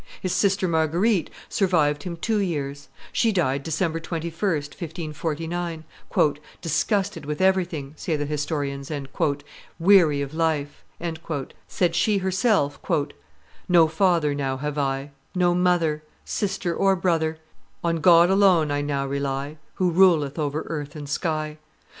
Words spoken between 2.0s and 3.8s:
him two years (she died